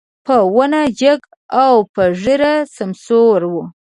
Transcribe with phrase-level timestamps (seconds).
[0.25, 1.21] په ونه جګ
[1.63, 3.55] او په ږيره سمسور و.